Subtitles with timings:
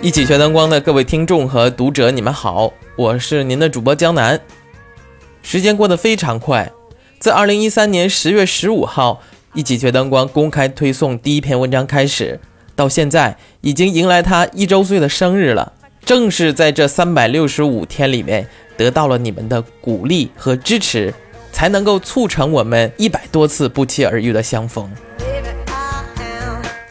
[0.00, 4.40] 一起学灯光的各位听众和读者，你们好，我是您的主播江南。
[5.42, 6.70] 时间过得非常快，
[7.18, 9.20] 自二零一三年十月十五号，
[9.54, 12.38] 一起学灯光公开推送第一篇文章开始，
[12.76, 15.72] 到现在已经迎来他一周岁的生日了。
[16.04, 21.12] 正是在这三百六十五天里面，得到了你们的鼓励和支持，
[21.50, 24.90] 才能够促成我们一百多次不期而遇的相逢。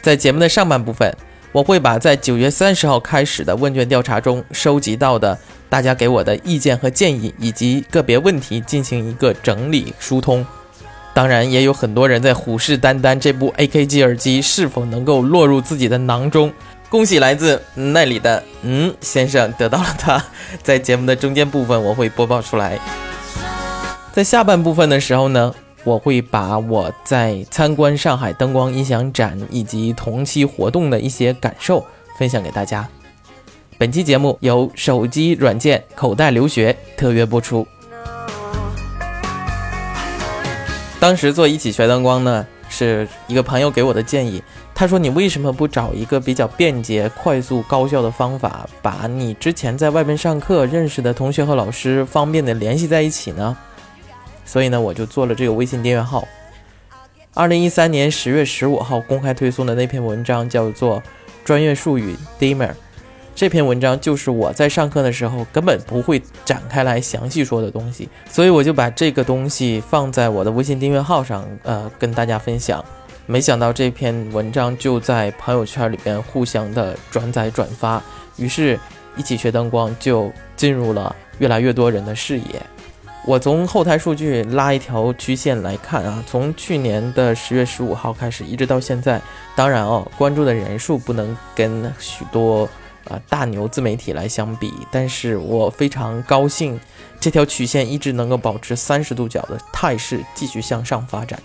[0.08, 1.14] 在节目的上半部分。
[1.52, 10.46] 我会把在九月三十号开始的问卷调查中收集到的大家给我的意见和建议，以及个别问题进行一个整理疏通。
[11.12, 16.50] 当然，也有很多人在虎视眈眈这部 AKG 耳机是否能够落入自己的囊中。
[16.88, 20.24] 恭喜来自那里的嗯先生得到了它。
[20.62, 22.78] 在节目的中间部分，我会播报出来。
[24.14, 25.54] 在下半部分的时候呢？
[25.84, 31.84] 我会把我在参观上海灯光音响展以及同期活动的一些感受
[32.18, 32.86] 分享给大家。
[33.78, 37.66] 本期节目由手机软件口袋留学特约播出。
[41.00, 44.42] 当时做一起学灯光呢，是一个朋友给我的建议。
[44.74, 53.56] 他说：“你为什么不找一个比较便捷、快速、高效的方法，把你之前在外面上课认识的同学和老师方便的联系在一起呢？”
[54.48, 56.26] 所以呢，我就做了这个微信订阅号。
[57.34, 61.02] 二零一三年十月十五号公开推送的那篇文章叫做
[61.44, 62.70] “专业术语 Dimmer”，
[63.34, 72.82] 这篇文章就是我在上课的时候根本不会展开来详细说的东西，所以我就把这个东西放在我的微信订阅号上，呃，跟大家分享。
[73.26, 78.02] 没想到这篇文章就在朋友圈里边互相的转载转发，
[78.38, 78.80] 于是
[79.14, 82.62] 一起学灯光就进入了越来越多人的视野。
[83.24, 89.20] 我从后台数据拉一条曲线来看啊，从去年的十月十五号开始，一直到现在，
[89.54, 92.66] 当然哦，关注的人数不能跟许多
[93.06, 96.80] 啊大牛自媒体来相比，但是我非常高兴，
[97.20, 101.38] 这条曲线一直能够保持三十度角的态势，继续向上发展。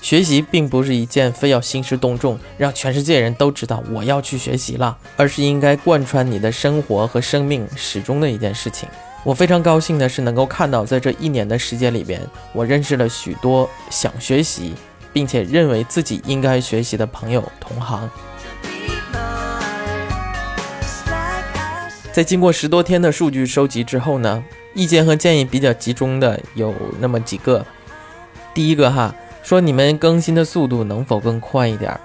[0.00, 8.88] 学习并不是一件非要兴师动众，让全世界人都知道我要去学习了，而是应该贯穿你的生活和生命始终的一件事情。
[9.22, 12.20] 我非常高兴的是，能够看到在这一年的时间里边，
[12.54, 14.74] 我认识了许多想学习，
[15.12, 18.08] 并且认为自己应该学习的朋友同行。
[22.10, 24.42] 在经过十多天的数据收集之后呢，
[24.74, 27.64] 意见和建议比较集中的有那么几个。
[28.54, 32.00] 第一个哈，说你们更新的速度能否更快一点？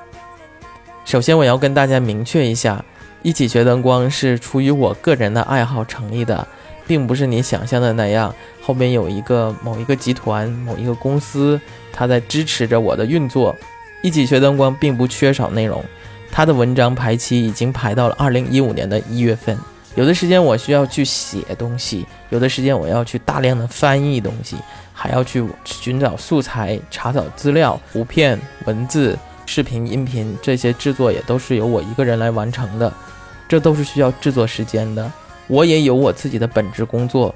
[1.05, 2.83] 首先我要跟大家明确一下，
[3.21, 6.45] 一起学灯光是出于我个人的爱好成立的。
[6.87, 11.59] 并不是你想象的那样，后面有一个某一个集团、某一个公司，
[11.91, 13.55] 它在支持着我的运作。
[14.01, 15.83] 一起学灯光并不缺少内容，
[16.31, 19.57] 它的文章排期已经排到了二零一五年的一月份。
[19.95, 24.57] 有的时间我需要去写东西，有的时间我要去大量的翻译东西，
[24.93, 32.93] 还要去寻找素材、查找资料、图片、文字、视频、音频这些制作也都是由我一个人来完成的，
[33.47, 35.09] 这都是需要制作时间的。
[35.47, 37.33] 我也有我自己的本职工作，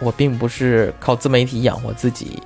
[0.00, 2.42] 我并不是靠自媒体养活自己，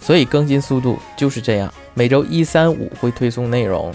[0.00, 3.94] 所以更新速度就是这样，每周一、三、五会推送内容。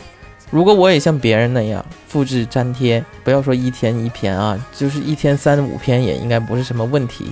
[0.50, 7.31] 如果我也像别人那样复制粘贴，不要说一天一篇啊，就是一天三五篇也应该不是什么问题。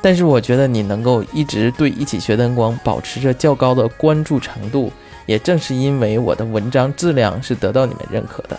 [0.00, 4.92] 但是我觉得你能够一直对一起学灯光保持着较高的关注程度，
[5.26, 8.58] 也正是因为我的文章质量是得到你们认可的，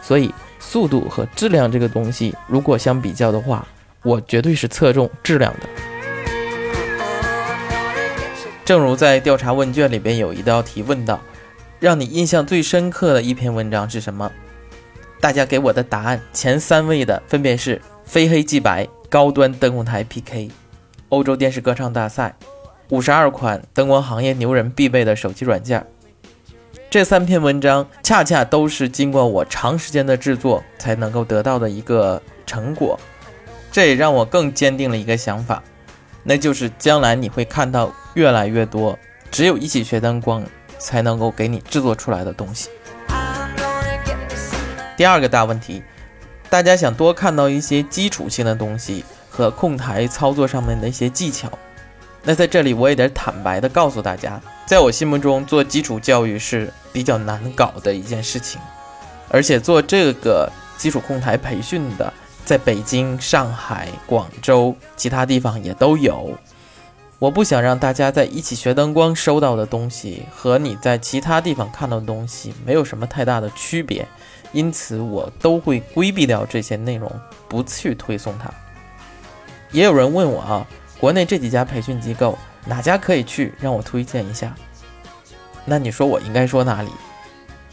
[0.00, 0.32] 所以。
[0.62, 3.66] 速度和质量这个东西，如果相比较的话，
[4.02, 5.68] 我绝对是侧重质量的。
[8.64, 11.20] 正如在调查问卷里边有一道题问到，
[11.80, 14.30] 让你印象最深刻的一篇文章是什么？
[15.20, 20.50] 大家给我的答案前三位的分别是非黑即白高端灯光台 PK、
[21.10, 22.34] 欧洲电视歌唱大赛、
[22.88, 25.84] 五十二款灯光行业牛人必备的手机软件。
[26.92, 33.00] 这三篇文章恰恰都是经过我长时间的制作才能够得到的一个成果，
[33.70, 35.62] 这也让我更坚定了一个想法，
[36.22, 38.98] 那就是将来你会看到越来越多
[39.30, 40.44] 只有一起学灯光
[40.76, 42.68] 才能够给你制作出来的东西。
[44.94, 45.82] 第二个大问题，
[46.50, 51.50] 大家想多看到一些基础性的东西和控台操作上面的一些技巧。
[52.24, 58.60] 那在这里，我也得坦白的告诉大家，在我心目中，做基础教育是比较难搞的一件事情，
[59.28, 62.12] 而且做这个基础控台培训的，
[62.44, 66.32] 在北京、上海、广州其他地方也都有。
[67.18, 74.06] 我不想让大家在一起学灯光收到的东西和你在其他地方看到的东西没有什么太大的区别，
[74.52, 77.08] 因此我都会规避掉这些内容，
[77.48, 78.48] 不去推送它。
[79.70, 80.66] 也有人问我啊，
[81.02, 84.54] 国内这几家培训机构哪家可以去，让我推荐一下。
[85.64, 86.90] 那你说我应该说哪里？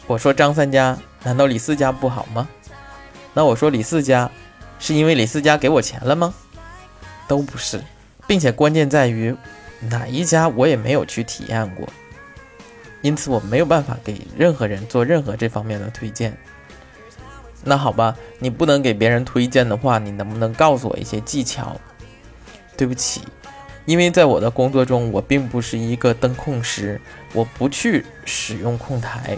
[0.08, 2.48] 我说张三家，难道李四家不好吗？
[3.32, 4.28] 那我说李四家，
[4.80, 6.34] 是因为李四家给我钱了吗？
[7.28, 7.80] 都不是。
[8.26, 9.32] 并且关键在于，
[9.78, 11.88] 哪一家我也没有去体验过，
[13.00, 16.36] 因此我没有办法给任何人做任何这方面的推荐。
[17.62, 21.80] 那好吧，你不能给别人推荐的话，你能不能告诉我一些技巧？
[22.80, 23.20] 对不起，
[23.84, 26.98] 因为在我的工作中，我并不是一个灯控师，
[27.34, 29.36] 我不去使用控台，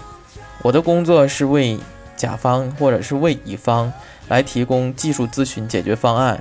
[0.62, 1.76] 我的工作是为
[2.16, 3.92] 甲方或者是为乙方
[4.28, 6.40] 来提供技术咨询解决方案。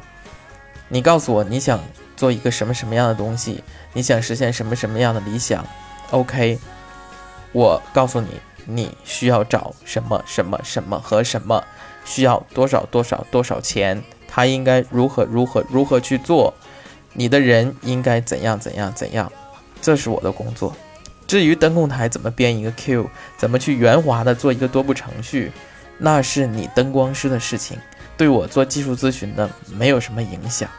[0.90, 1.80] 你告诉我你想。
[2.18, 3.64] 做一个什么什么样的东西？
[3.94, 5.66] 你想实现什么什么样的理想
[6.12, 6.60] ？OK，
[7.52, 8.28] 我告诉你，
[8.66, 11.64] 你需要找什么什么什么和什么，
[12.06, 14.04] 需要多少多少多少钱？
[14.28, 16.54] 他应该如何如何如何去做？
[17.14, 19.32] 你的人应该怎样怎样怎样？
[19.82, 20.76] 这是我的工作。
[21.28, 25.52] 至于灯控台怎么编一个 Q，怎么去圆滑的做一个多步程序，
[25.98, 27.78] 那是你灯光师的事情，
[28.18, 30.70] 对我做技术咨询的没有什么影响。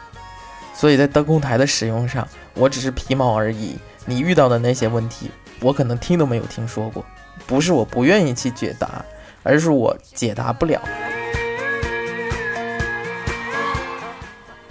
[0.75, 3.77] 所以在灯控台的使用上，我只是皮毛而已。
[4.05, 7.05] 你遇到的那些问题，我可能听都没有听说过。
[7.45, 9.03] 不是我不愿意去解答，
[9.43, 10.81] 而是我解答不了。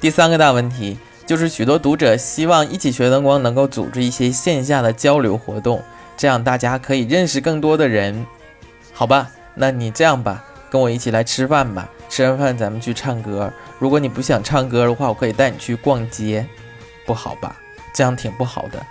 [0.01, 5.83] 第三个大问题就是，许多读者希望一起学灯光能够组织一些线下的交流活动，
[6.17, 8.27] 这样大家可以认识更多的人。
[8.93, 11.89] 好吧，那你这样吧，跟我一起来吃饭吧。
[12.09, 13.51] 吃完饭咱们去唱歌。
[13.79, 16.47] 如果你不想唱歌的话，我可以带你去逛街，
[17.07, 17.57] 不好吧？
[17.95, 18.83] 这样挺不好的。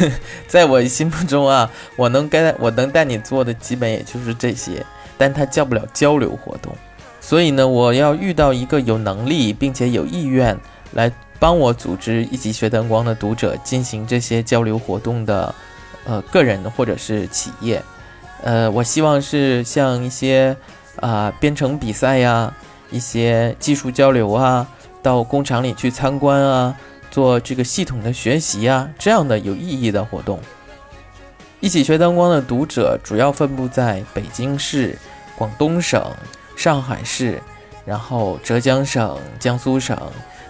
[0.46, 4.86] 在我心目中啊，我能该我能带你做的基本也就是这些，
[5.18, 6.72] 但它叫不了交流活动。
[7.20, 10.56] 所以呢，我要遇到一个有能力并且有意愿
[10.92, 11.10] 来
[11.42, 15.52] 帮我组织一起学灯光的读者进行这些交流活动的，
[16.04, 17.82] 呃，个人或者是企业。
[18.44, 20.56] 呃，我希望是像一些。
[21.00, 22.54] 啊，编程比赛呀，
[22.90, 24.68] 一些技术交流啊，
[25.02, 26.76] 到工厂里去参观啊，
[27.10, 30.38] 做这个系统的学习啊，这样的有意义的活动。
[31.60, 34.98] 一起学灯光的读者主要分布在北京市、
[35.34, 36.04] 广东省、
[36.56, 37.42] 上海市，
[37.86, 39.98] 然后浙江省、江苏省，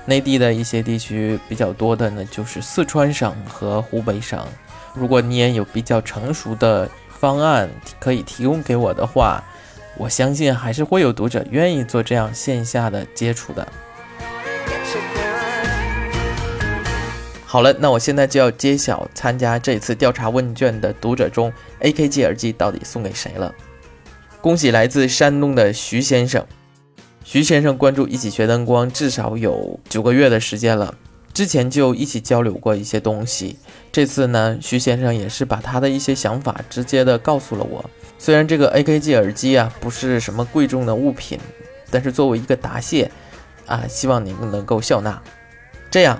[0.04, 4.44] 内地的一些地区比较多的呢，就是四川省和湖北省。
[4.94, 7.68] 如果你也有比较成熟的方案
[7.98, 9.42] 可以提供给我的话。
[9.98, 13.68] 我相信还是会有读者愿意做这样线下的接触的。
[17.44, 21.52] 好了，那我现在就要揭晓参加这次调查问卷的读者中
[21.82, 23.54] ，AKG 耳机到底送给谁了。
[24.40, 26.44] 恭喜来自山东的徐先生。
[27.24, 30.94] 徐先生关注一起学灯光至少有九个月的时间了，
[31.32, 33.56] 之前就一起交流过一些东西。
[33.90, 37.84] 这次呢，徐先生也是把他的一些想法直接的告诉了我。
[38.18, 41.38] 虽然这个 AKG 耳机啊不是什么贵重的物品，
[41.90, 43.10] 但是作为一个答谢，
[43.66, 45.20] 啊，希望您能够笑纳。
[45.90, 46.18] 这样，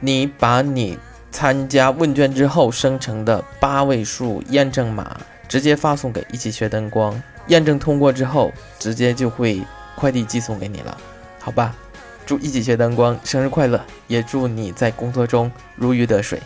[0.00, 0.98] 你把你
[1.30, 5.16] 参加问卷之后生成的八位数验证码
[5.48, 9.60] 直接发送给一起学灯光，验证通过之后，直接就会
[10.04, 10.94] 快递寄送给你了，
[11.40, 11.74] 好吧？
[12.26, 16.42] 祝一起学灯光生日快乐，也祝你在工作中如鱼得水。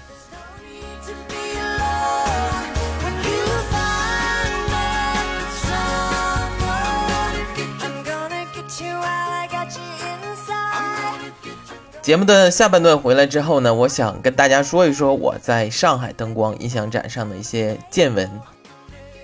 [12.00, 18.30] 节目的下半段回来之后呢，我想跟大家说一说我在上海灯光音响展上的一些见闻。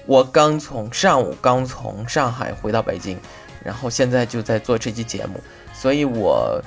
[0.07, 3.17] 我刚从上午刚从上海回到北京，
[3.65, 5.41] 然后现在就在做这期节目，
[5.73, 6.63] 所以我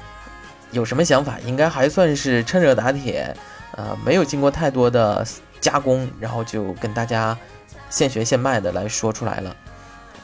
[0.72, 3.34] 有什么想法，应该还算是趁热打铁，
[3.78, 5.26] 呃，没有经过太多的
[5.62, 7.38] 加工，然后就跟大家
[7.90, 9.56] 现学现卖的来说出来了。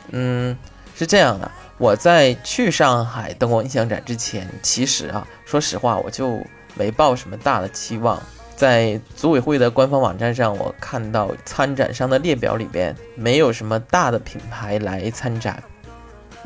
[0.09, 0.57] 嗯，
[0.95, 1.49] 是这样的。
[1.77, 6.39] 我在去上海灯光音响展之前，其实啊，说实话，我就
[6.75, 8.21] 没抱什么大的期望。
[8.55, 15.61] 在组委会的官方网站上，我看到参展商的列表里边没有什么大的品牌来参展。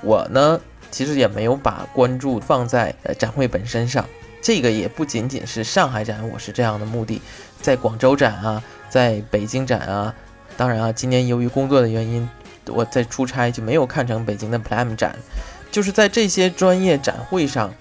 [0.03, 0.59] 我呢，
[0.91, 4.05] 其实也没有把关注放在呃展会本身上。
[4.41, 7.21] 这个也不仅仅是上海展，我是这样的目的。
[7.61, 10.13] 在广州展啊，在北京展啊，
[10.55, 12.27] 当然啊，今年由于工作的原因。
[12.69, 15.15] 我在出差就没有看成北京的 Plam 展，
[15.71, 17.73] 就是在这些专业展会上，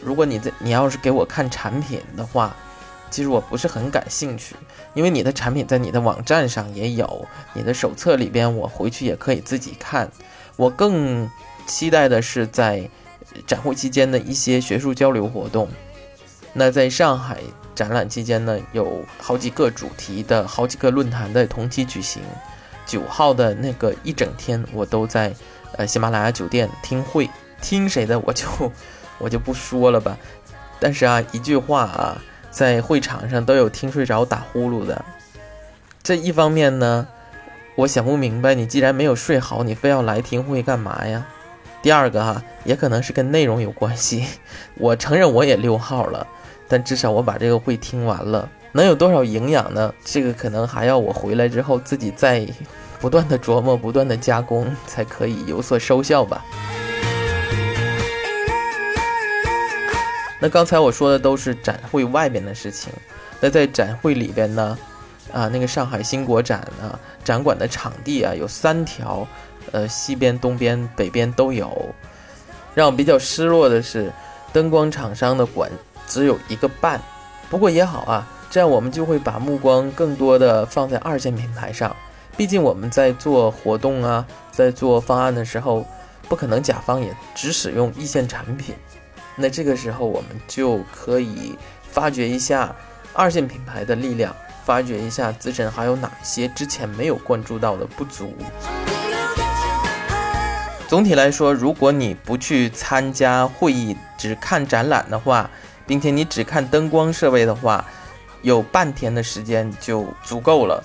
[0.00, 2.54] 如果你在你要是给我看产品的话，
[3.10, 4.54] 其实我不是很感兴趣，
[4.94, 10.08] 因为你的产品在你的网站上也有，你的手册里边我回去也可以自己看。
[10.62, 11.28] 我更
[11.66, 12.88] 期待的是在
[13.48, 15.68] 展会期间的一些学术交流活动。
[16.52, 17.38] 那在上海
[17.74, 22.22] 展览期间呢，有好几个主题的好几个论坛在同期举行。
[22.86, 25.34] 九号的那个一整天，我都在
[25.76, 27.28] 呃喜马拉雅酒店听会，
[27.60, 28.46] 听谁的我就
[29.18, 30.16] 我就不说了吧。
[30.78, 35.04] 但是啊，一句话啊，在会场上都有听睡着打呼噜的。
[36.04, 37.08] 这一方面呢，
[37.74, 41.26] 我想不明白，你既然没有睡好，你非要来听会干嘛呀？
[41.80, 44.26] 第二个哈，也可能是跟内容有关系。
[44.76, 46.26] 我承认我也溜号了。
[46.68, 49.92] 但至少我把这个会听完了，能有多少营养呢？
[50.04, 52.46] 这个可能还要我回来之后自己再
[53.00, 56.44] 不断的琢磨、不断的加工，才可以有所收效吧。
[60.38, 62.92] 那刚才我说的都是展会外边的事情，
[63.40, 64.78] 那在展会里边呢？
[65.32, 69.26] 啊，那个上海新国展啊，展馆的场地啊有三条，
[69.72, 71.94] 呃，西边、东边、北边都有。
[72.74, 74.12] 让我比较失落的是，
[74.52, 75.70] 灯光厂商的馆。
[76.04, 77.00] 只有一个半，
[77.48, 81.96] 不过也好啊，这样我们就会把目光更多的放在二线品牌上。
[82.36, 85.86] 毕竟我们在做活动啊，在做方案的时候，
[86.28, 88.74] 不可能甲方也只使用一线产品。
[89.36, 91.56] 那这个时候我们就可以
[91.88, 92.74] 发掘一下
[93.14, 98.34] 二线品牌的力量，发掘一下自身还有哪些之前没有关注到的不足。
[100.88, 105.48] 总体来说，如果你不去参加会议，只看展览的话，
[105.86, 107.84] 并且你只看灯光设备的话，
[108.42, 110.84] 有半天的时间就足够了。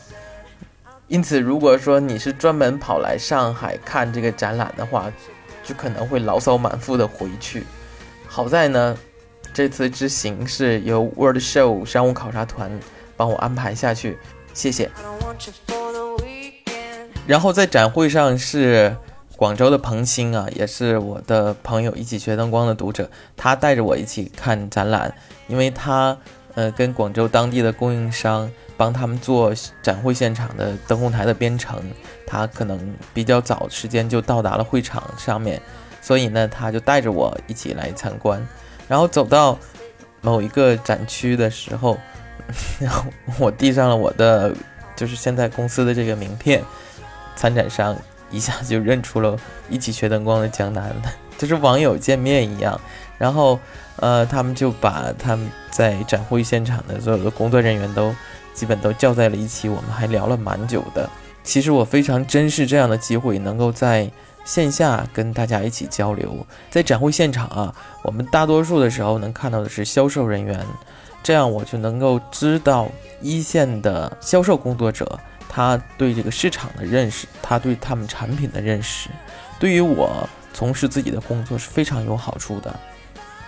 [1.09, 5.11] 因此，如果说你是专门跑来上海看这个展览的话，
[5.63, 7.65] 就可能会牢骚满腹的回去。
[8.25, 8.97] 好在呢，
[9.53, 12.71] 这次之行是由 World Show 商务考察团
[13.17, 14.17] 帮我安排下去，
[14.53, 14.89] 谢谢。
[17.25, 18.95] 然后在展会上是。
[19.35, 23.07] 广州的彭星啊，也是我的朋友，一起学灯光的读者。
[23.35, 25.13] 他带着我一起看展览，
[25.47, 26.17] 因为他
[26.55, 31.79] 呃跟广州当地的供应商帮他们做展会现场的灯控台的编程，
[32.25, 35.61] 他可能比较早时间就到达了会场上面，
[36.01, 38.43] 所以呢，他就带着我一起来参观。
[38.87, 39.55] 然后走到
[40.21, 41.95] 某一个展区的时候，
[42.79, 43.05] 然 后
[43.39, 44.53] 我递上了我的
[44.95, 46.63] 就是现在公司的这个名片，
[47.35, 47.95] 参展商。
[48.29, 49.39] 一下子就认出了
[49.69, 50.93] 一起学灯光的江南，
[51.39, 52.77] 就是网友见面一样。
[53.17, 53.57] 然后，
[53.95, 58.13] 呃，他们就把他们在展会现场的所有的工作人员都
[58.53, 61.09] 基本都叫在了一起，我们还聊了蛮久的。
[61.41, 64.11] 其实我非常珍视这样的机会，能够在
[64.43, 66.45] 线下跟大家一起交流。
[66.69, 67.73] 在展会现场啊，
[68.03, 70.65] 我们大多数的时候能看到的是销售人员，
[71.23, 72.89] 这样我就能够知道
[73.21, 75.19] 一线的销售工作者。
[75.49, 79.09] 他对这个市场的认识，他对他们产品的认识，
[79.59, 82.79] 对于我从事自己的工作是非常有好处的。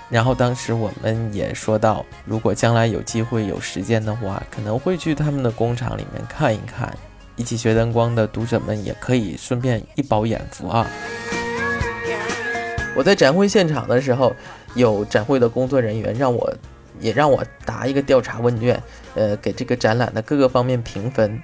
[0.10, 6.92] 然后当时我们也说到，如果将来有机会有时间的话，可能会去他们的工厂里面看一看。
[7.36, 10.88] 一起学灯光的读者们也可以顺便一饱眼福啊！
[12.96, 14.36] 我在展会现场的时候，
[14.74, 16.52] 有展会的工作人员让我
[17.00, 18.82] 也让我答一个调查问卷，
[19.15, 21.41] 呃，给这个展览的各个方面评分。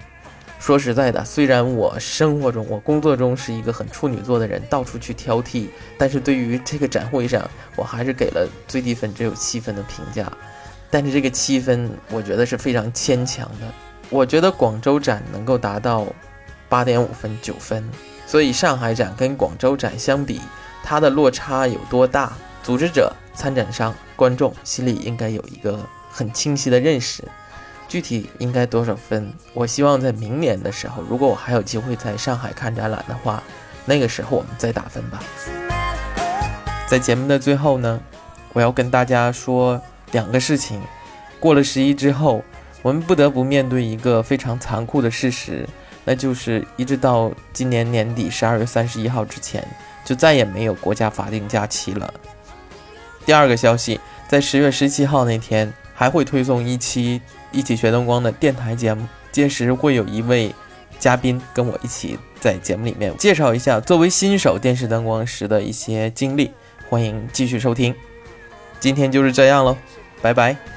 [0.60, 10.32] 说实在的，虽然我生活中、我工作中是一个很处女座的人，到处去挑剔，但是对于这个展会上，我还是给了最低分，只有七分的评价。
[10.90, 13.68] 但是这个七分，我觉得是非常牵强的。
[14.10, 16.08] 我觉得广州展能够达到
[16.70, 17.84] 八点五分、九分，
[18.26, 20.42] 所以上海展跟广州展相比，
[20.84, 22.32] 它的落差有多大？
[22.64, 25.80] 组织者、参展商、观众心里应该有一个
[26.10, 27.24] 很清晰的认识。
[27.88, 29.32] 具体应该多少分？
[29.54, 33.44] 我希望在明年的时候，如果我还有机会在上海看展览的话，
[33.86, 35.20] 那个时候我们再打分吧。
[36.88, 38.00] 在节目的最后呢，
[38.54, 39.80] 我要跟大家说
[40.12, 40.82] 两个事情。
[41.40, 42.44] 过了十一之后，
[42.82, 45.68] 我们不得不面对一个非常残酷的事实，
[46.04, 49.66] 那就是一直到今年年底十二月三十一号之前，
[50.04, 52.12] 就再也没有国家法定假期了。
[53.26, 55.74] 第二个消息，在十月十七号那天。
[55.98, 57.22] 还会推送一期
[57.54, 60.54] 一起学灯光的电台节目，届时会有一位
[61.00, 66.52] 嘉宾跟我一起在节目里面介绍一下作为新手电视灯光师的一些经历，
[66.90, 67.96] 欢迎继续收听。
[68.78, 69.78] 今天就是这样喽，
[70.22, 70.75] 拜拜。